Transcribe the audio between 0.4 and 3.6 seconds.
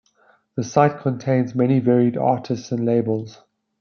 The site contains many varied artists and labels.